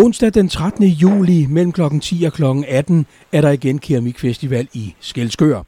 [0.00, 0.84] Onsdag den 13.
[0.84, 1.82] juli mellem kl.
[2.00, 2.44] 10 og kl.
[2.68, 5.62] 18 er der igen Keramikfestival i Skelskør.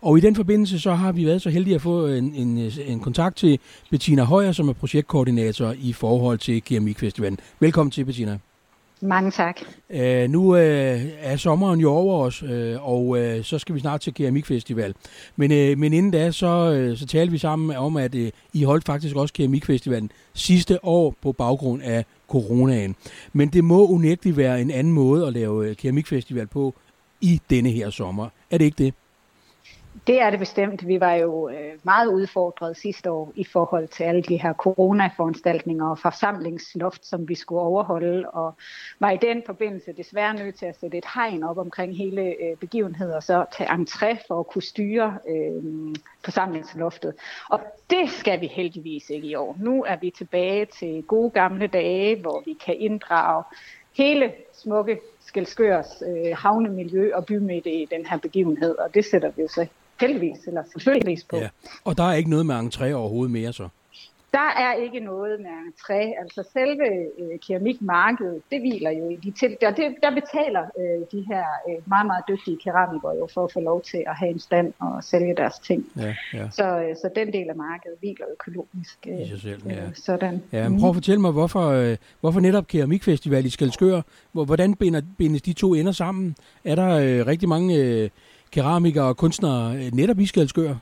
[0.00, 3.00] Og i den forbindelse så har vi været så heldige at få en, en, en
[3.00, 3.58] kontakt til
[3.90, 7.38] Bettina Højer, som er projektkoordinator i forhold til Keramikfestivalen.
[7.60, 8.38] Velkommen til, Bettina.
[9.02, 9.60] Mange tak.
[9.88, 14.00] Uh, nu øh, er sommeren jo over os, øh, og øh, så skal vi snart
[14.00, 14.94] til Keramikfestival.
[15.36, 18.64] Men, øh, men inden da, så, øh, så talte vi sammen om, at øh, I
[18.64, 22.96] holdt faktisk også Keramikfestivalen sidste år på baggrund af coronaen.
[23.32, 26.74] Men det må unægteligt være en anden måde at lave øh, keramikfestival på
[27.20, 28.28] i denne her sommer.
[28.50, 28.94] Er det ikke det?
[30.10, 30.86] Det er det bestemt.
[30.86, 35.90] Vi var jo øh, meget udfordret sidste år i forhold til alle de her coronaforanstaltninger
[35.90, 38.54] og forsamlingsloft, som vi skulle overholde, og
[38.98, 42.56] var i den forbindelse desværre nødt til at sætte et hegn op omkring hele øh,
[42.60, 47.14] begivenheden, og så tage entré for at kunne styre øh, forsamlingsloftet.
[47.50, 49.56] Og det skal vi heldigvis ikke i år.
[49.60, 53.44] Nu er vi tilbage til gode gamle dage, hvor vi kan inddrage
[53.96, 59.42] hele smukke Skelskørs øh, havnemiljø og bymidte i den her begivenhed, og det sætter vi
[59.42, 59.66] jo så
[60.00, 61.36] heldigvis, eller selvfølgelig på.
[61.36, 61.48] Ja.
[61.84, 63.68] Og der er ikke noget med entré overhovedet mere så?
[64.32, 66.20] Der er ikke noget med entré.
[66.20, 66.86] Altså selve
[67.18, 69.56] øh, keramikmarkedet, det hviler jo i de til.
[69.60, 73.52] Der, det, der betaler øh, de her øh, meget, meget dygtige keramikere jo for at
[73.52, 75.86] få lov til at have en stand og sælge deres ting.
[75.96, 76.50] Ja, ja.
[76.50, 79.84] Så, øh, så den del af markedet hviler økonomisk øh, I sig selv, ja.
[79.84, 80.42] øh, sådan.
[80.52, 84.00] Ja, men prøv at fortælle mig, hvorfor, øh, hvorfor netop Keramikfestival i Skelskør,
[84.32, 86.36] hvordan binder, bindes de to ender sammen?
[86.64, 87.76] Er der øh, rigtig mange...
[87.76, 88.10] Øh,
[88.52, 90.74] keramikere og kunstnere øh, netop i Skelskør?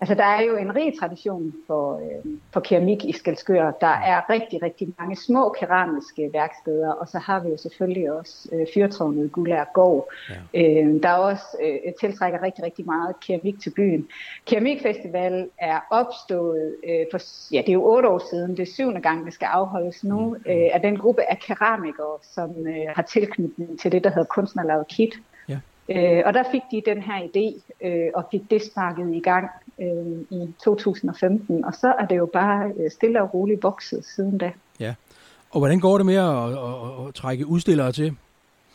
[0.00, 3.70] Altså, der er jo en rig tradition for, øh, for keramik i Skelskør.
[3.70, 8.48] Der er rigtig, rigtig mange små keramiske værksteder, og så har vi jo selvfølgelig også
[8.52, 10.12] øh, fyrtårnet Gullær Gård,
[10.54, 10.80] ja.
[10.82, 14.08] øh, der også øh, tiltrækker rigtig, rigtig meget keramik til byen.
[14.46, 17.18] Keramikfestival er opstået øh, for,
[17.52, 20.28] ja, det er jo otte år siden, det er syvende gang, det skal afholdes nu,
[20.28, 20.52] mm.
[20.52, 24.88] øh, af den gruppe af keramikere, som øh, har tilknytning til det, der hedder Kunstnerlavet
[24.88, 25.14] Kit.
[25.88, 29.50] Øh, og der fik de den her idé øh, og fik det sparket i gang
[29.80, 34.38] øh, i 2015, og så er det jo bare øh, stille og roligt vokset siden
[34.38, 34.52] da.
[34.80, 34.94] Ja,
[35.50, 38.16] og hvordan går det med at, at, at, at trække udstillere til?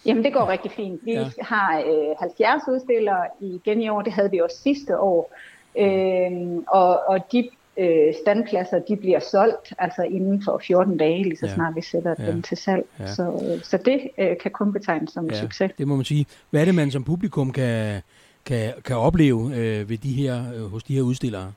[0.05, 1.05] Jamen det går rigtig fint.
[1.05, 1.29] Vi ja.
[1.41, 5.33] har øh, 70 udstillere igen i år, det havde vi også sidste år.
[5.77, 6.31] Øh,
[6.67, 7.49] og, og de
[7.79, 11.53] øh, standpladser, de bliver solgt altså inden for 14 dage, lige så ja.
[11.53, 12.31] snart vi sætter ja.
[12.31, 12.85] dem til salg.
[12.99, 13.13] Ja.
[13.13, 15.71] Så, øh, så det øh, kan kun betegnes som ja, en succes.
[15.77, 16.25] det må man sige.
[16.49, 18.01] Hvad er det, man som publikum kan,
[18.45, 21.51] kan, kan opleve øh, ved de her, øh, hos de her udstillere?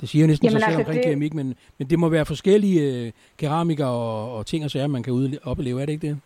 [0.00, 1.04] Det siger næsten Jamen, sig selv altså omkring det...
[1.04, 5.02] keramik, men, men det må være forskellige øh, keramikere og, og ting og sager, man
[5.02, 6.18] kan ud, opleve, er det ikke det?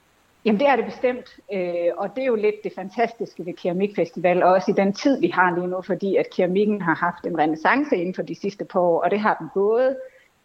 [0.44, 4.42] Jamen det er det bestemt, øh, og det er jo lidt det fantastiske ved Keramikfestival,
[4.42, 7.38] og også i den tid, vi har lige nu, fordi at keramikken har haft en
[7.38, 9.96] renaissance inden for de sidste par år, og det har den både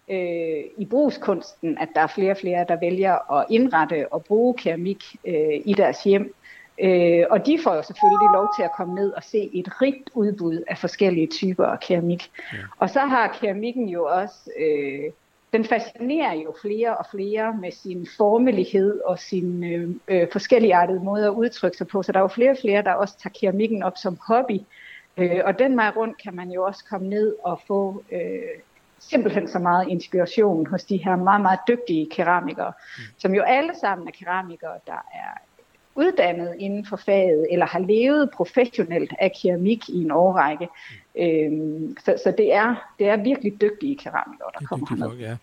[0.09, 4.53] øh, i brugskunsten, at der er flere og flere, der vælger at indrette og bruge
[4.53, 6.35] keramik øh, i deres hjem.
[6.81, 10.09] Øh, og de får jo selvfølgelig lov til at komme ned og se et rigt
[10.13, 12.31] udbud af forskellige typer af keramik.
[12.53, 12.57] Ja.
[12.77, 14.51] Og så har keramikken jo også...
[14.59, 15.11] Øh,
[15.53, 21.25] den fascinerer jo flere og flere med sin formelighed og sin øh, øh, forskelligartede måde
[21.25, 22.03] at udtrykke sig på.
[22.03, 24.59] Så der er jo flere og flere, der også tager keramikken op som hobby.
[25.17, 28.19] Øh, og den vej rundt kan man jo også komme ned og få øh,
[28.99, 33.03] simpelthen så meget inspiration hos de her meget, meget dygtige keramikere, mm.
[33.17, 35.39] som jo alle sammen er keramikere, der er
[35.95, 40.67] uddannet inden for faget, eller har levet professionelt af keramik i en årrække.
[41.19, 45.07] Øhm, så så det, er, det er virkelig dygtige keramikere, der kommer herned.
[45.07, 45.35] Folk, ja.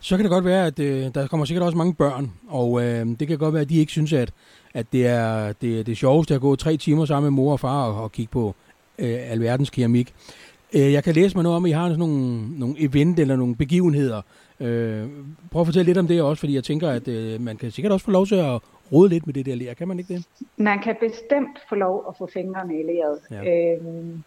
[0.00, 3.06] Så kan det godt være, at øh, der kommer sikkert også mange børn, og øh,
[3.20, 4.32] det kan godt være, at de ikke synes, at,
[4.74, 7.84] at det er det, det sjoveste at gå tre timer sammen med mor og far
[7.84, 8.54] og, og kigge på
[8.98, 10.14] øh, alverdens keramik.
[10.72, 13.36] Øh, jeg kan læse mig noget om, at I har sådan nogle, nogle event eller
[13.36, 14.22] nogle begivenheder.
[14.60, 15.06] Øh,
[15.50, 17.92] prøv at fortælle lidt om det også, fordi jeg tænker, at øh, man kan sikkert
[17.92, 18.60] også få lov til at
[18.92, 19.74] rode lidt med det der ler.
[19.74, 20.24] Kan man ikke det?
[20.56, 23.18] Man kan bestemt få lov at få fingrene i leret.
[23.30, 23.76] Ja.
[23.76, 24.22] Øhm,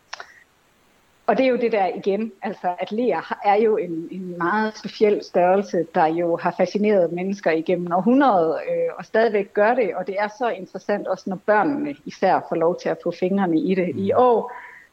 [1.27, 4.77] og det er jo det der igen, altså at ler er jo en, en meget
[4.77, 10.07] speciel størrelse, der jo har fascineret mennesker igennem århundreder, øh, og stadigvæk gør det, og
[10.07, 13.75] det er så interessant også, når børnene især får lov til at få fingrene i
[13.75, 13.95] det.
[13.95, 14.01] Mm.
[14.01, 14.51] I år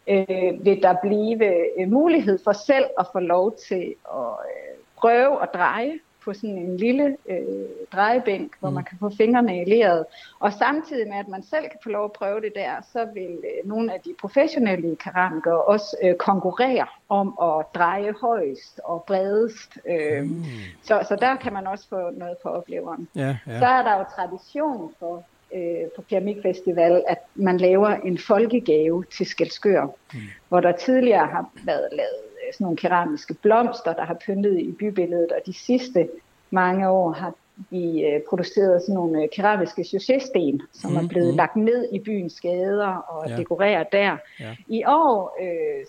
[0.09, 1.47] øh, vil der blive
[1.81, 6.59] øh, mulighed for selv at få lov til at øh, prøve at dreje på sådan
[6.59, 8.75] en lille øh, drejebænk, hvor mm.
[8.75, 10.05] man kan få fingrene i leret.
[10.41, 13.39] Og samtidig med, at man selv kan få lov at prøve det der, så vil
[13.45, 19.79] øh, nogle af de professionelle keramikere også øh, konkurrere om at dreje højst og bredest.
[19.89, 20.45] Øh, mm.
[20.83, 23.09] så, så der kan man også få noget på opleveren.
[23.17, 23.59] Ja, ja.
[23.59, 25.25] Så er der jo tradition for
[25.55, 30.21] øh, på Keramikfestival, at man laver en folkegave til Skelskør, mm.
[30.49, 35.33] hvor der tidligere har været lavet sådan nogle keramiske blomster, der har pyntet i bybilledet,
[35.33, 36.09] og de sidste
[36.51, 37.35] mange år har
[37.71, 41.37] vi øh, producerede sådan nogle øh, keramiske chaussésten, som mm, er blevet mm.
[41.37, 43.37] lagt ned i byens gader og ja.
[43.37, 44.17] dekoreret der.
[44.41, 44.57] Ja.
[44.69, 45.87] I år øh,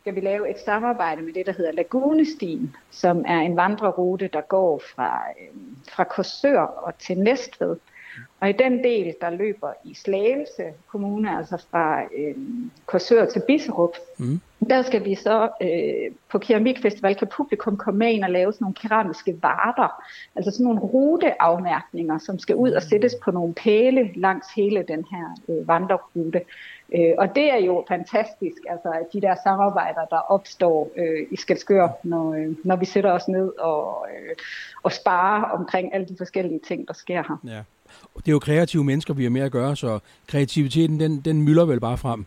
[0.00, 4.40] skal vi lave et samarbejde med det, der hedder Lagunestien, som er en vandrerute, der
[4.40, 5.56] går fra, øh,
[5.88, 7.76] fra Korsør og til Næstved.
[8.40, 12.34] Og i den del, der løber i Slagelse Kommune, altså fra øh,
[12.86, 14.40] Korsør til Bisserup, mm.
[14.70, 18.74] der skal vi så øh, på Keramikfestival, kan publikum komme ind og lave sådan nogle
[18.74, 20.02] keramiske varter,
[20.36, 25.04] altså sådan nogle ruteafmærkninger, som skal ud og sættes på nogle pæle langs hele den
[25.10, 26.40] her øh, vandrerute.
[26.94, 31.36] Øh, og det er jo fantastisk, altså at de der samarbejder, der opstår øh, i
[31.36, 34.34] Skelskør, når, øh, når vi sætter os ned og, øh,
[34.82, 37.40] og sparer omkring alle de forskellige ting, der sker her.
[37.44, 37.62] Ja.
[38.16, 41.64] Det er jo kreative mennesker, vi har med at gøre, så kreativiteten, den, den mylder
[41.64, 42.26] vel bare frem.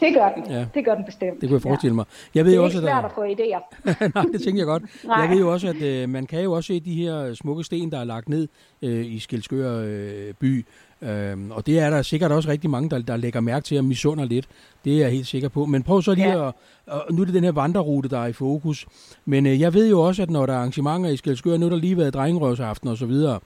[0.00, 0.52] Det gør den.
[0.52, 0.66] Ja.
[0.74, 1.40] Det gør den bestemt.
[1.40, 2.04] Det kunne jeg forestille mig.
[2.34, 4.10] Jeg ved det er også, ikke svært at, at få idéer.
[4.14, 4.82] Nej, det tænker jeg godt.
[5.04, 5.20] Nej.
[5.20, 7.92] Jeg ved jo også, at øh, man kan jo også se de her smukke sten,
[7.92, 8.48] der er lagt ned
[8.82, 10.66] øh, i Skilskør øh, by.
[11.02, 13.84] Øhm, og det er der sikkert også rigtig mange, der, der lægger mærke til og
[13.84, 14.48] misunder lidt.
[14.84, 15.66] Det er jeg helt sikker på.
[15.66, 16.48] Men prøv så lige ja.
[16.48, 16.54] at...
[16.86, 18.86] Og nu er det den her vandrerute, der er i fokus.
[19.24, 21.70] Men øh, jeg ved jo også, at når der er arrangementer i Skelskør, nu er
[21.70, 23.40] der lige været drengerøvsaften og så videre.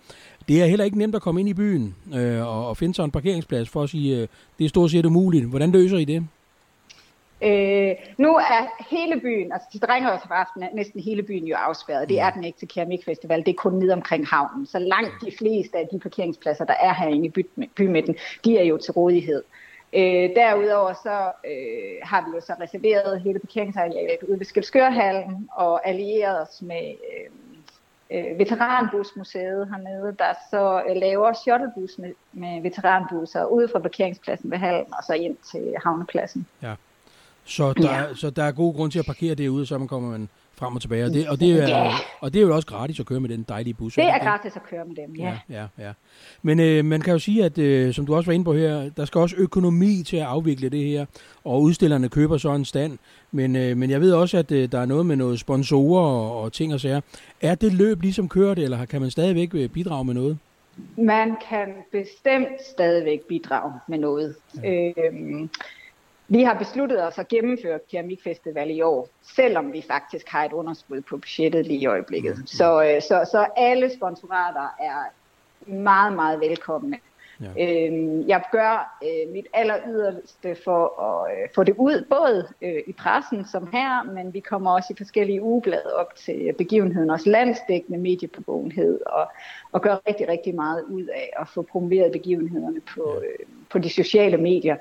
[0.48, 3.04] Det er heller ikke nemt at komme ind i byen øh, og, og finde sig
[3.04, 4.28] en parkeringsplads for at sige, øh,
[4.58, 5.46] det er stort set umuligt.
[5.46, 6.26] Hvordan løser I det?
[7.42, 12.08] Øh, nu er hele byen, altså til Drengerøsaften er næsten hele byen jo afspærret.
[12.08, 14.66] Det er den ikke til Keramikfestival, det er kun nede omkring havnen.
[14.66, 17.46] Så langt de fleste af de parkeringspladser, der er herinde i by,
[17.76, 19.42] bymidten, de er jo til rådighed.
[19.92, 25.88] Øh, derudover så øh, har vi jo så reserveret hele parkeringsarealet ude ved Skelskørhallen og
[25.88, 27.30] allieret os med øh,
[28.18, 34.58] øh, Veteranbusmuseet hernede, der så øh, laver shuttlebus med, med veteranbusser ude fra parkeringspladsen ved
[34.58, 36.46] hallen og så ind til havnepladsen.
[36.62, 36.74] Ja.
[37.44, 38.14] Så der, ja.
[38.14, 40.80] så der er god grund til at parkere derude, så man kommer man frem og
[40.80, 41.04] tilbage.
[41.04, 41.92] Og det, og det, er, ja.
[42.20, 43.94] og det er jo også gratis at køre med den dejlige bus.
[43.94, 45.38] Det er gratis at køre med dem, ja.
[45.50, 45.92] Ja, ja, ja.
[46.42, 48.90] Men øh, man kan jo sige, at øh, som du også var inde på her,
[48.96, 51.06] der skal også økonomi til at afvikle det her,
[51.44, 52.98] og udstillerne køber så en stand.
[53.32, 56.42] Men, øh, men jeg ved også, at øh, der er noget med noget sponsorer og,
[56.42, 57.00] og ting og sager.
[57.40, 60.38] Er det løb ligesom kørt, eller kan man stadigvæk øh, bidrage med noget?
[60.96, 64.34] Man kan bestemt stadigvæk bidrage med noget.
[64.62, 64.92] Ja.
[64.96, 65.48] Øh,
[66.28, 71.00] vi har besluttet os at gennemføre Keramikfestival i år, selvom vi faktisk har et underskud
[71.00, 72.38] på budgettet lige i øjeblikket.
[72.38, 72.46] Mm.
[72.46, 75.02] Så, øh, så, så alle sponsorater er
[75.66, 76.98] meget, meget velkomne.
[77.40, 77.86] Ja.
[77.86, 82.82] Øhm, jeg gør øh, mit aller yderste for at øh, få det ud, både øh,
[82.86, 87.30] i pressen som her, men vi kommer også i forskellige ugeblade op til begivenheden, også
[87.30, 89.26] landsdækkende mediebevågenhed, og,
[89.72, 93.26] og gør rigtig, rigtig meget ud af at få promoveret begivenhederne på, ja.
[93.26, 94.76] øh, på de sociale medier.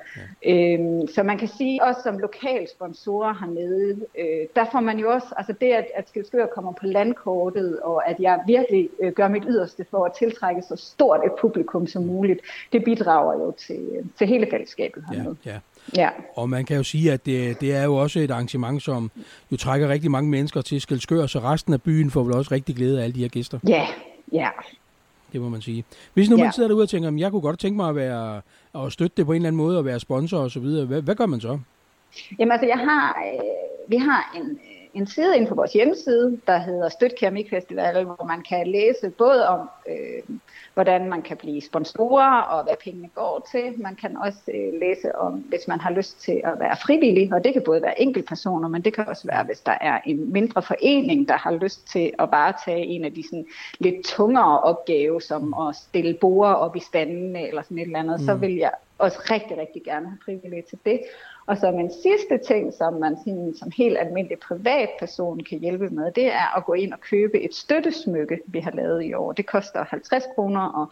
[0.45, 0.73] Ja.
[0.73, 5.11] Øhm, så man kan sige, også som lokal sponsorer hernede, øh, der får man jo
[5.11, 9.27] også, altså det at, at Skilskør kommer på landkortet, og at jeg virkelig øh, gør
[9.27, 12.39] mit yderste for at tiltrække så stort et publikum som muligt,
[12.73, 15.35] det bidrager jo til, til hele fællesskabet hernede.
[15.45, 15.59] Ja, ja.
[15.97, 16.09] Ja.
[16.35, 19.11] Og man kan jo sige, at det, det er jo også et arrangement, som
[19.51, 22.75] jo trækker rigtig mange mennesker til Skelskør, så resten af byen får vel også rigtig
[22.75, 23.59] glæde af alle de her gæster.
[23.67, 23.87] Ja,
[24.31, 24.49] ja.
[25.33, 25.85] Det må man sige.
[26.13, 26.43] Hvis nu ja.
[26.43, 28.41] man sidder derude og tænker, at jeg kunne godt tænke mig at, være,
[28.75, 31.01] at støtte det på en eller anden måde, og være sponsor og så videre, hvad,
[31.01, 31.59] hvad gør man så?
[32.39, 34.59] Jamen altså, jeg har, øh, vi har en,
[34.93, 39.09] en side inde på vores hjemmeside, der hedder Støt Keramik Festival, hvor man kan læse
[39.09, 40.37] både om, øh,
[40.73, 43.73] hvordan man kan blive sponsorer og hvad pengene går til.
[43.77, 47.43] Man kan også øh, læse om, hvis man har lyst til at være frivillig, og
[47.43, 50.61] det kan både være enkeltpersoner, men det kan også være, hvis der er en mindre
[50.61, 53.45] forening, der har lyst til at bare tage en af de sådan,
[53.79, 58.19] lidt tungere opgave, som at stille borer op i standene eller sådan et eller andet,
[58.19, 58.25] mm.
[58.25, 60.99] så vil jeg også rigtig, rigtig gerne have frivillige til det.
[61.45, 66.11] Og som en sidste ting, som man sådan, som helt almindelig privatperson kan hjælpe med,
[66.11, 69.31] det er at gå ind og købe et støttesmykke, vi har lavet i år.
[69.31, 70.91] Det koster 50 kroner, og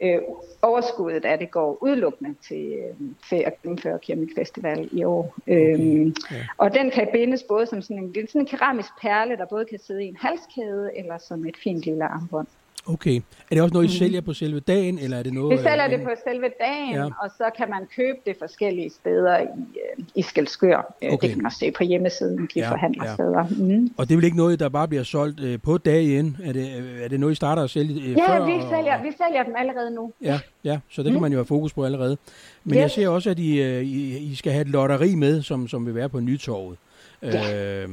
[0.00, 0.18] øh,
[0.62, 2.94] overskuddet af det går udelukkende til, øh,
[3.28, 5.34] til at gennemføre Keramik Festival i år.
[5.46, 6.46] Øhm, ja.
[6.58, 9.46] Og den kan bindes både som sådan en, det er sådan en keramisk perle, der
[9.46, 12.46] både kan sidde i en halskæde, eller som et fint lille armbånd.
[12.88, 13.16] Okay.
[13.50, 13.98] Er det også noget, I mm.
[13.98, 15.58] sælger på selve dagen, eller er det noget...
[15.58, 17.04] Vi sælger øh, det på selve dagen, ja.
[17.04, 20.94] og så kan man købe det forskellige steder i, øh, i Skelskør.
[21.02, 21.22] Øh, okay.
[21.22, 23.44] Det kan man også se på hjemmesiden, de ja, forhandlersteder.
[23.58, 23.78] Ja.
[23.78, 23.90] Mm.
[23.96, 26.36] Og det er vel ikke noget, der bare bliver solgt øh, på dagen?
[26.44, 26.68] Er det,
[27.04, 28.46] er det noget, I starter at sælge øh, ja, før?
[28.46, 29.04] vi sælger, og...
[29.04, 30.12] vi sælger dem allerede nu.
[30.22, 31.22] Ja, ja så det kan mm.
[31.22, 32.16] man jo have fokus på allerede.
[32.64, 32.80] Men yes.
[32.80, 35.94] jeg ser også, at I, I, I skal have et lotteri med, som, som vil
[35.94, 36.78] være på Nytorvet
[37.22, 37.82] ja.
[37.82, 37.88] øh,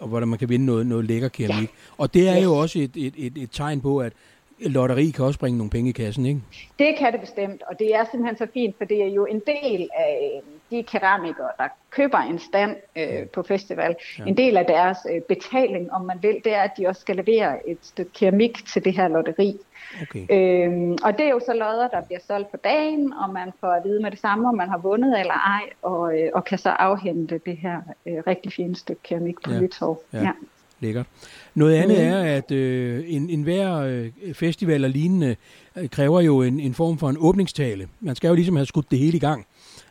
[0.00, 1.68] og hvor man kan vinde noget, noget lækker keramik.
[1.68, 1.74] Ja.
[1.98, 2.42] Og det er ja.
[2.42, 4.12] jo også et, et, et, et tegn på, at
[4.60, 6.40] lotteri kan også bringe nogle penge i kassen, ikke?
[6.78, 9.42] Det kan det bestemt, og det er simpelthen så fint, for det er jo en
[9.46, 14.24] del af, de keramikere, der køber en stand øh, på festival, ja.
[14.24, 17.16] en del af deres øh, betaling, om man vil, det er, at de også skal
[17.16, 19.56] levere et stykke keramik til det her lotteri.
[20.02, 20.26] Okay.
[20.30, 23.68] Øhm, og det er jo så lodder, der bliver solgt på dagen, og man får
[23.68, 26.58] at vide med det samme, om man har vundet eller ej, og, øh, og kan
[26.58, 29.58] så afhente det her øh, rigtig fine stykke keramik på ja.
[29.58, 30.00] Lytorv.
[30.12, 30.22] Ja.
[30.22, 30.32] ja.
[30.80, 31.06] Lækkert.
[31.54, 32.04] Noget andet mm.
[32.04, 35.36] er, at øh, en, en hver øh, festival og lignende
[35.76, 37.88] øh, kræver jo en, en form for en åbningstale.
[38.00, 39.46] Man skal jo ligesom have skudt det hele i gang.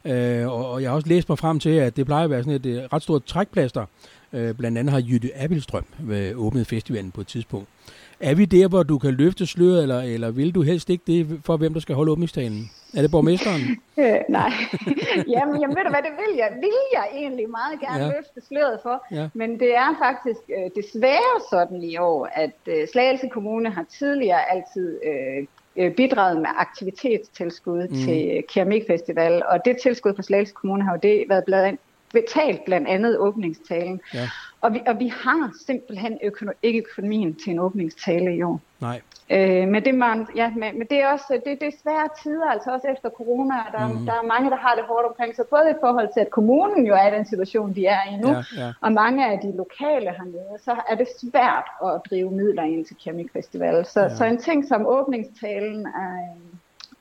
[0.06, 2.44] Øh, og, og jeg har også læst mig frem til, at det plejer at være
[2.44, 3.86] sådan et, et øh, ret stort trækplaster.
[4.34, 7.68] Øh, blandt andet har Jytte Appelstrøm øh, åbnet festivalen på et tidspunkt.
[8.20, 11.42] Er vi der, hvor du kan løfte sløret, eller, eller vil du helst ikke det
[11.46, 12.72] for, hvem der skal holde åbningstalen?
[12.98, 13.62] Er det borgmesteren?
[14.04, 14.52] øh, nej.
[15.36, 18.12] jamen, jamen, ved du hvad, det vil jeg, vil jeg egentlig meget gerne ja.
[18.12, 19.06] løfte sløret for.
[19.12, 19.30] Ja.
[19.34, 24.52] Men det er faktisk øh, desværre sådan i år, at øh, Slagelse Kommune har tidligere
[24.52, 25.48] altid øh
[25.98, 27.96] bidraget med aktivitetstilskud mm.
[27.96, 31.78] til Keramikfestival, og det tilskud fra Slagelse Kommune har jo det været
[32.14, 34.02] betalt blandt andet åbningstalen.
[34.14, 34.30] Ja.
[34.62, 38.62] Og vi, og vi har simpelthen økono- ikke økonomien til en åbningstale i år.
[38.82, 39.02] Nej.
[39.30, 42.46] Øh, men, det man, ja, men, men det er også det, det er svære tider,
[42.46, 43.56] altså også efter corona.
[43.72, 44.06] Der, mm.
[44.06, 46.88] der er mange, der har det hårdt omkring sig, både i forhold til, at kommunen
[46.88, 48.72] jo er i den situation, de er i nu, ja, ja.
[48.82, 52.96] og mange af de lokale hernede, så er det svært at drive midler ind til
[53.04, 53.86] Keramikfestival.
[53.86, 54.16] Så, ja.
[54.16, 56.36] så en ting som åbningstalen er,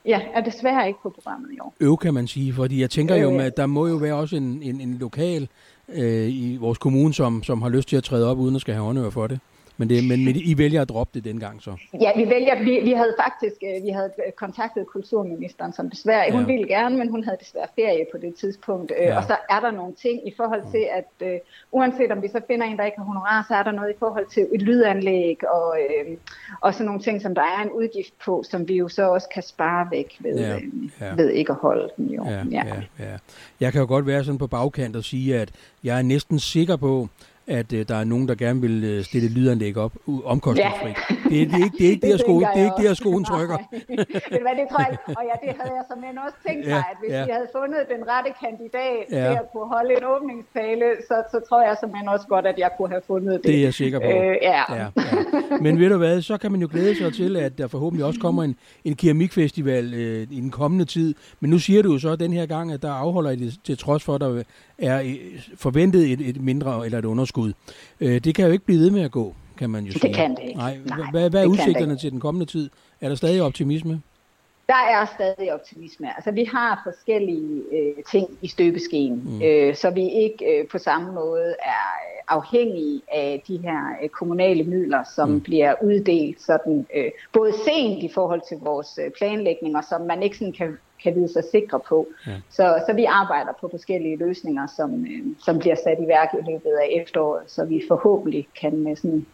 [0.06, 1.74] Ja, er desværre ikke på programmet i år.
[1.80, 3.44] Øv, kan man sige, fordi jeg tænker jo, øh.
[3.44, 5.48] at der må jo være også en, en, en lokal
[5.88, 8.74] øh, i vores kommune, som, som har lyst til at træde op, uden at skal
[8.74, 9.40] have håndører for det.
[9.76, 11.76] Men, det, men, men I vælger at droppe det dengang så?
[12.00, 16.32] Ja, vi vælger, vi, vi havde faktisk øh, vi havde kontaktet kulturministeren, som desværre, ja.
[16.32, 18.92] hun ville gerne, men hun havde desværre ferie på det tidspunkt.
[19.00, 19.16] Øh, ja.
[19.16, 21.38] Og så er der nogle ting i forhold til, at uh,
[21.72, 23.98] uanset om vi så finder en, der ikke har honorar, så er der noget i
[23.98, 26.12] forhold til et lydanlæg og, uh,
[26.60, 29.28] og sådan nogle ting, som der er en udgift på, som vi jo så også
[29.34, 30.58] kan spare væk ved, ja.
[31.00, 31.14] Ja.
[31.14, 32.06] ved ikke at holde den.
[32.06, 32.24] Jo.
[32.24, 32.64] Ja, ja.
[32.66, 33.16] Ja, ja.
[33.60, 35.50] Jeg kan jo godt være sådan på bagkant og sige, at
[35.84, 37.08] jeg er næsten sikker på,
[37.46, 39.92] at øh, der er nogen, der gerne vil øh, stille lydanlæg op
[40.24, 40.96] omkostningsfrit.
[41.10, 41.16] Ja.
[41.30, 43.24] Det, er, det, er ikke, det er ikke det, sko, det, er ikke det, skoen
[43.24, 43.58] trykker.
[44.32, 46.96] Du hvad, det tror jeg, og ja, det havde jeg som også tænkt mig, at
[47.00, 47.24] hvis ja.
[47.24, 49.28] vi havde fundet den rette kandidat ja.
[49.28, 52.70] til at kunne holde en åbningstale, så, så tror jeg som også godt, at jeg
[52.76, 53.44] kunne have fundet det.
[53.44, 54.06] Det er jeg sikker på.
[54.06, 54.62] Øh, ja.
[54.74, 54.86] Ja, ja.
[55.64, 58.20] Men ved du hvad, så kan man jo glæde sig til, at der forhåbentlig også
[58.20, 61.14] kommer en, en keramikfestival øh, i den kommende tid.
[61.40, 63.78] Men nu siger du jo så den her gang, at der afholder I det til
[63.78, 64.42] trods for, at der
[64.78, 65.14] er øh,
[65.56, 67.52] forventet et, et mindre eller et underskud.
[68.00, 70.08] Øh, det kan jo ikke blive ved med at gå, kan man jo sige.
[70.08, 70.58] Det kan det ikke.
[70.58, 70.78] Nej.
[70.86, 72.70] Nej hvad, hvad er udsigterne til den kommende tid?
[73.00, 74.02] Er der stadig optimisme?
[74.66, 76.06] Der er stadig optimisme.
[76.16, 79.42] Altså, vi har forskellige øh, ting i støbeskeen, mm.
[79.42, 81.86] øh, så vi ikke øh, på samme måde er
[82.28, 85.40] afhængige af de her øh, kommunale midler, som mm.
[85.40, 90.22] bliver uddelt sådan, øh, både sent i forhold til vores øh, planlægning, og som man
[90.22, 92.06] ikke sådan kan kan vide sig sikre på.
[92.26, 92.32] Ja.
[92.50, 96.50] Så, så vi arbejder på forskellige løsninger, som, øh, som bliver sat i værk i
[96.50, 99.26] løbet af efteråret, så vi forhåbentlig kan øh, sådan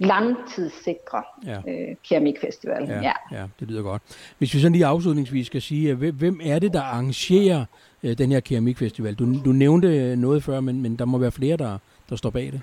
[0.00, 1.58] langtidssikre ja.
[1.68, 2.84] øh, keramikfestival.
[2.88, 3.12] Ja, ja.
[3.32, 4.02] ja, det lyder godt.
[4.38, 7.64] Hvis vi sådan lige afslutningsvis skal sige, hvem er det, der arrangerer
[8.02, 9.14] øh, den her keramikfestival?
[9.14, 11.78] Du, du nævnte noget før, men, men der må være flere, der,
[12.10, 12.60] der står bag det.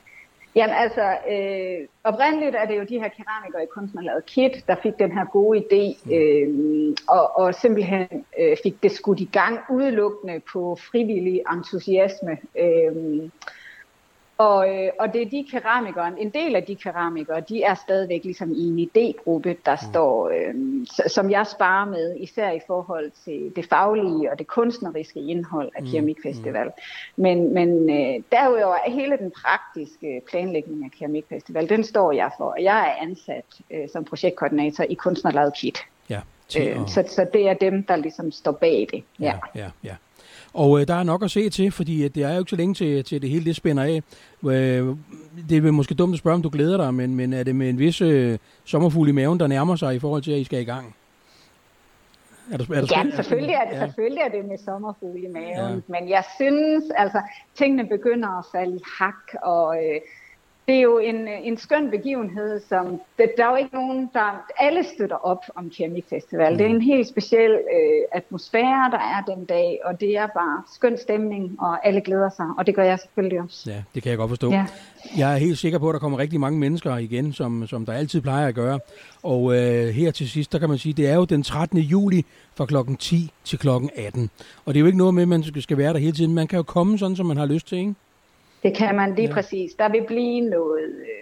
[0.55, 4.93] Jamen altså, øh, oprindeligt er det jo de her keramikere i kunstnerlaget KIT, der fik
[4.99, 10.41] den her gode idé, øh, og, og simpelthen øh, fik det skudt i gang udelukkende
[10.51, 12.37] på frivillig entusiasme.
[12.59, 13.29] Øh,
[14.37, 18.23] og, øh, og det er de keramikere, en del af de keramikere, de er stadigvæk
[18.23, 19.91] ligesom i en idégruppe, der mm.
[19.91, 20.53] står, øh,
[21.07, 25.83] som jeg sparer med, især i forhold til det faglige og det kunstneriske indhold af
[25.83, 25.89] mm.
[25.89, 26.65] Keramikfestival.
[26.65, 27.23] Mm.
[27.23, 32.55] Men, men øh, derudover er hele den praktiske planlægning af Keramikfestival, den står jeg for.
[32.61, 35.77] Jeg er ansat øh, som projektkoordinator i Kunstnerlaget KIT.
[36.09, 36.19] Ja,
[36.59, 39.03] øh, så, så det er dem, der ligesom står bag det.
[39.19, 39.25] Ja,
[39.55, 39.69] ja, ja.
[39.83, 39.95] ja.
[40.57, 42.55] Og øh, der er nok at se til, fordi øh, det er jo ikke så
[42.55, 44.03] længe til, til det hele det spænder af.
[44.45, 44.95] Øh,
[45.49, 47.69] det er måske dumt at spørge, om du glæder dig, men, men er det med
[47.69, 50.61] en vis øh, sommerfugl i maven, der nærmer sig i forhold til, at I skal
[50.61, 50.95] i gang?
[52.51, 53.85] Er der, er der ja, selvfølgelig er, det, ja.
[53.85, 55.99] selvfølgelig er det med sommerfugl i maven, ja.
[55.99, 57.21] men jeg synes, altså,
[57.55, 60.01] tingene begynder at falde i hak, og øh,
[60.67, 64.45] det er jo en, en skøn begivenhed, som det, der er jo ikke nogen, der
[64.57, 66.51] alle støtter op om Keramikfestival.
[66.51, 66.57] Mm.
[66.57, 70.63] Det er en helt speciel øh, atmosfære, der er den dag, og det er bare
[70.75, 73.71] skøn stemning, og alle glæder sig, og det gør jeg selvfølgelig også.
[73.71, 74.51] Ja, det kan jeg godt forstå.
[74.51, 74.65] Ja.
[75.17, 77.93] Jeg er helt sikker på, at der kommer rigtig mange mennesker igen, som, som der
[77.93, 78.79] altid plejer at gøre.
[79.23, 81.79] Og øh, her til sidst, der kan man sige, det er jo den 13.
[81.79, 84.29] juli fra klokken 10 til klokken 18.
[84.65, 86.33] Og det er jo ikke noget med, at man skal være der hele tiden.
[86.33, 87.93] Man kan jo komme sådan, som man har lyst til, ikke?
[88.67, 89.33] Det kan man lige ja.
[89.33, 89.73] præcis.
[89.73, 91.16] Der vil blive noget, øh,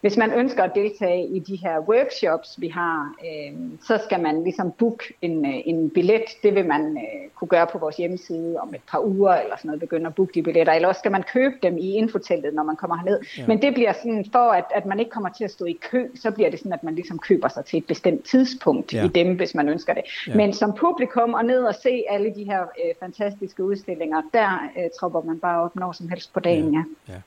[0.00, 4.44] hvis man ønsker at deltage i de her workshops, vi har, øh, så skal man
[4.44, 6.24] ligesom booke en, øh, en billet.
[6.42, 9.68] Det vil man øh, kunne gøre på vores hjemmeside om et par uger, eller sådan
[9.68, 10.72] noget, begynde at booke de billetter.
[10.72, 13.20] Eller også skal man købe dem i infoteltet, når man kommer herned.
[13.38, 13.46] Ja.
[13.46, 16.08] Men det bliver sådan, for at, at man ikke kommer til at stå i kø,
[16.14, 19.04] så bliver det sådan, at man ligesom køber sig til et bestemt tidspunkt ja.
[19.04, 20.02] i dem, hvis man ønsker det.
[20.28, 20.34] Ja.
[20.34, 24.90] Men som publikum og ned og se alle de her øh, fantastiske udstillinger, der øh,
[25.00, 27.12] tropper man bare op når som helst på dagen, ja.
[27.12, 27.20] ja.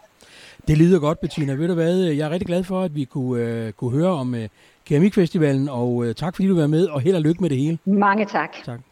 [0.67, 1.53] Det lyder godt, Bettina.
[1.53, 4.33] Ved du hvad, jeg er rigtig glad for, at vi kunne, uh, kunne høre om
[4.33, 4.39] uh,
[4.85, 7.77] Keramikfestivalen, og uh, tak fordi du var med, og held og lykke med det hele.
[7.85, 8.49] Mange tak.
[8.65, 8.79] tak.